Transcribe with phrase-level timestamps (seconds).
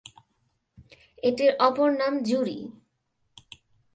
[1.23, 2.57] এটির অপর নাম "জুড়ি"।